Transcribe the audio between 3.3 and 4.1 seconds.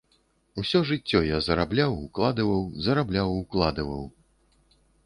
укладваў.